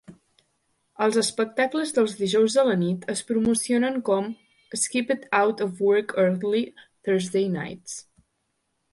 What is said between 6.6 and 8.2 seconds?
Thursday Nights".